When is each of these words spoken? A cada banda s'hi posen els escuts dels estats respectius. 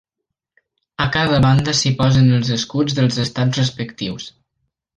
A 1.05 1.05
cada 1.15 1.41
banda 1.43 1.75
s'hi 1.81 1.91
posen 2.01 2.31
els 2.39 2.51
escuts 2.57 2.99
dels 3.01 3.21
estats 3.27 3.63
respectius. 3.63 4.27